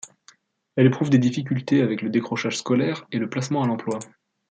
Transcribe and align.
Elle 0.77 0.87
éprouve 0.87 1.11
des 1.11 1.19
difficultés 1.19 1.83
avec 1.83 2.01
le 2.01 2.09
décrochage 2.09 2.57
scolaire 2.57 3.05
et 3.11 3.19
le 3.19 3.29
placement 3.29 3.61
à 3.61 3.67
l'emploi. 3.67 3.99